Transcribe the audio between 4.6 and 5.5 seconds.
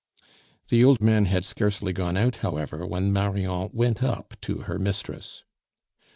her mistress.